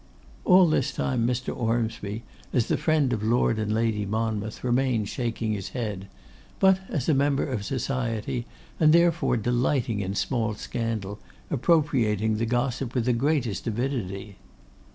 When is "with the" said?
12.95-13.13